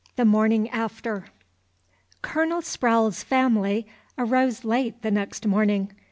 [0.15, 1.25] THE MORNING AFTER.
[2.23, 3.85] Colonel Sprowle's family
[4.17, 5.91] arose late the next morning.